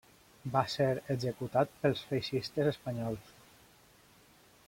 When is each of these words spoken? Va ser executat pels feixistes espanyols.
Va 0.53 0.61
ser 0.75 0.87
executat 1.15 1.75
pels 1.83 2.01
feixistes 2.13 2.71
espanyols. 2.73 3.31